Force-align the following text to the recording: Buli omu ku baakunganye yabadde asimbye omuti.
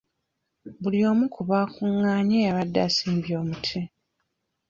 Buli 0.81 0.99
omu 1.09 1.25
ku 1.33 1.41
baakunganye 1.49 2.37
yabadde 2.45 2.79
asimbye 2.87 3.33
omuti. 3.41 3.79